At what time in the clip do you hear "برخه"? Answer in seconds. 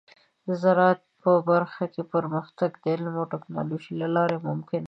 1.49-1.83